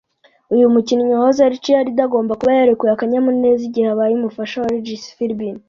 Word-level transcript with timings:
Uyu 0.53 0.73
mukinnyi 0.73 1.11
wahoze 1.13 1.39
ari 1.43 1.61
cheerleader 1.63 2.05
agomba 2.07 2.37
kuba 2.39 2.57
yarekuye 2.57 2.91
akanyamuneza 2.93 3.61
igihe 3.65 3.87
abaye 3.93 4.13
umufasha 4.15 4.55
wa 4.61 4.71
Regis 4.73 5.03
Philbin 5.15 5.55